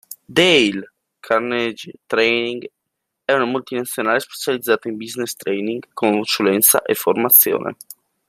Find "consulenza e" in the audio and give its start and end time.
5.93-6.95